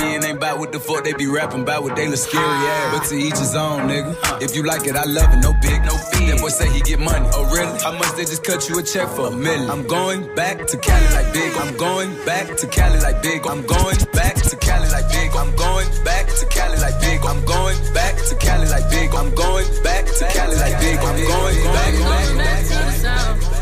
me 0.42 0.48
and 0.48 0.59
ain't 0.59 0.59
bout 0.59 0.59
what 0.59 0.72
the 0.72 0.81
fuck 0.81 1.05
they 1.05 1.12
be 1.12 1.26
rapping 1.26 1.62
about 1.62 1.83
what 1.83 1.96
they 1.96 2.09
look 2.09 2.18
scary 2.18 2.44
ass. 2.44 2.98
But 2.98 3.09
to 3.09 3.16
each 3.16 3.38
his 3.38 3.55
own, 3.55 3.88
nigga. 3.88 4.42
If 4.42 4.57
you 4.57 4.62
like 4.64 4.87
it, 4.87 4.96
I 4.96 5.05
love 5.05 5.33
it. 5.33 5.38
No 5.38 5.52
big, 5.61 5.83
no 5.85 5.96
fee. 6.11 6.26
That 6.31 6.40
boy 6.40 6.48
say 6.48 6.68
he 6.70 6.81
get 6.81 7.00
money. 7.00 7.28
Oh, 7.33 7.44
really? 7.50 7.78
How 7.81 7.92
much 7.92 8.12
they 8.16 8.24
just 8.24 8.44
cut 8.44 8.68
you 8.68 8.78
a 8.78 8.83
check 8.83 9.09
for 9.09 9.28
a 9.28 9.31
million? 9.31 9.70
I'm 9.70 9.87
going 9.87 10.35
back 10.35 10.66
to 10.66 10.76
Cali 10.76 11.09
like 11.14 11.33
big. 11.33 11.52
I'm 11.57 11.76
going 11.76 12.11
back 12.24 12.57
to 12.57 12.66
Cali 12.66 13.00
like 13.00 13.22
big. 13.22 13.46
I'm 13.46 13.66
going 13.66 13.98
back 14.12 14.37
to 14.37 14.57
Cali 14.57 14.88
like 14.90 15.09
big. 15.11 15.31
I'm 15.35 15.55
going 15.57 15.88
back 16.05 16.26
to 16.26 16.46
Cali 16.46 16.78
like 16.78 17.00
big. 17.00 17.24
I'm 17.24 17.44
going 17.44 17.78
back 17.94 18.16
to 18.16 18.35
Cali 18.37 18.68
like 18.68 18.90
big. 18.90 19.14
I'm 19.14 19.35
going 19.35 19.66
back 19.83 20.07
to 20.07 20.24
Cali 20.26 20.57
like 20.57 20.78
big. 20.81 20.98
I'm 20.98 21.16
going 21.16 21.57
back, 21.62 21.94
back, 21.94 22.37
back. 22.37 23.12
I'm 23.12 23.40
going 23.40 23.62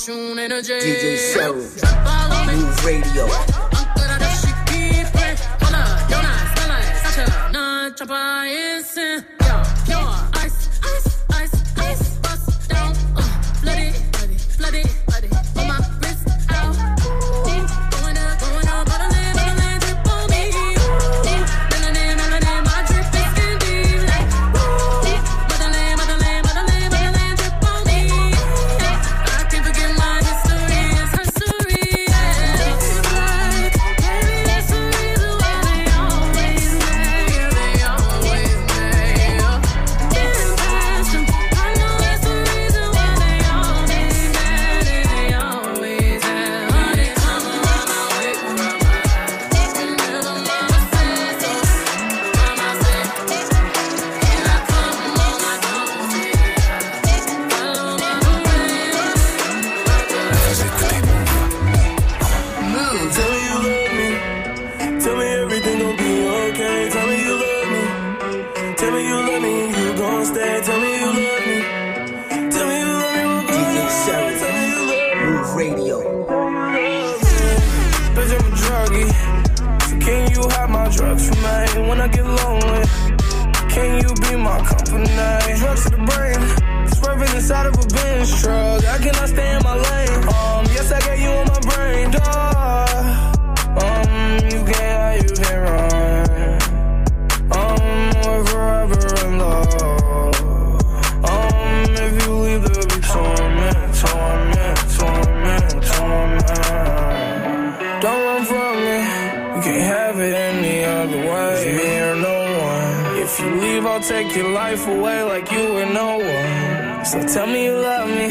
With 0.00 0.16
my 0.16 0.22
old 0.22 0.34
shoe 0.34 0.38
energy. 0.38 0.72
DJ 0.72 1.54
me. 2.46 2.56
Move 2.56 2.84
Radio. 2.84 3.28
Chopper 7.96 8.46
instant, 8.46 9.26
yeah, 9.28 9.39
take 114.30 114.42
your 114.42 114.52
life 114.52 114.86
away 114.86 115.22
like 115.22 115.50
you 115.50 115.72
were 115.74 115.86
no 115.86 116.18
one. 116.18 117.04
So 117.04 117.26
tell 117.26 117.46
me 117.46 117.64
you 117.64 117.72
love 117.72 118.08
me. 118.08 118.28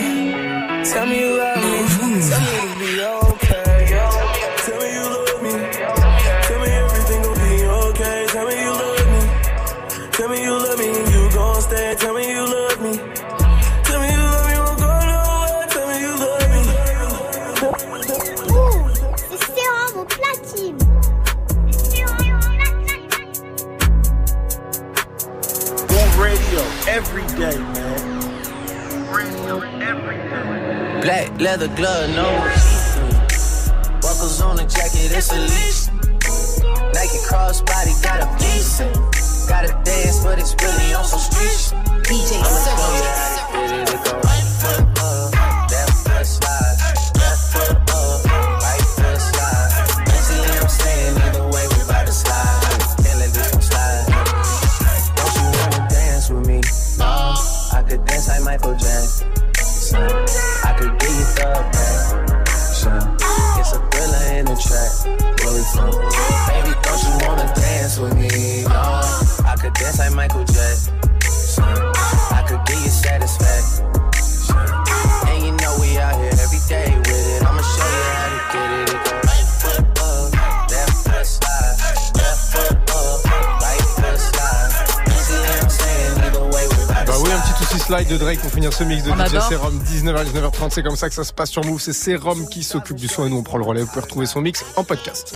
Tell 0.86 1.06
me 1.06 1.20
you 1.20 1.38
love 1.38 1.44
me. 1.44 1.49
Leather 31.40 31.68
glove, 31.76 32.10
no 32.10 32.30
Buckles 34.02 34.42
on 34.42 34.58
the 34.58 34.64
jacket, 34.64 35.12
it's 35.16 35.32
a 35.32 35.40
lease. 35.40 35.88
Nike 36.94 37.20
crossbody, 37.28 38.02
got 38.04 38.22
a 38.22 38.28
piece. 38.38 38.80
Gotta 39.48 39.68
dance, 39.84 40.24
but 40.24 40.40
it's 40.40 40.56
really 40.62 40.94
on 40.94 41.06
some 41.06 41.20
street. 41.20 41.89
De 88.10 88.18
Drake 88.18 88.40
pour 88.40 88.52
finir 88.52 88.74
ce 88.74 88.84
mix 88.84 89.04
de 89.04 89.12
On 89.12 89.26
DJ. 89.26 89.40
Serum 89.50 89.80
19h 89.84 90.26
19h30 90.26 90.70
c'est 90.72 90.82
comme 90.84 90.96
ça 90.96 91.10
que 91.10 91.16
ça 91.16 91.24
se 91.24 91.32
passe 91.32 91.52
sur 91.52 91.64
Move 91.64 91.80
c'est 91.80 91.94
Serum 91.94 92.48
qui 92.50 92.64
s'occupe 92.64 92.98
du 92.98 93.08
son 93.08 93.26
et 93.28 93.30
nous 93.30 93.38
on 93.38 93.44
prend 93.44 93.58
le 93.58 93.66
relais 93.66 93.82
vous 93.82 93.88
pouvez 93.88 94.02
retrouver 94.02 94.26
son 94.26 94.42
mix 94.42 94.66
en 94.76 94.84
podcast 94.84 95.28